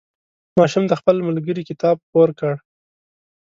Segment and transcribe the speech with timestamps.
[0.57, 2.53] ماشوم د خپل ملګري کتاب پور کړ.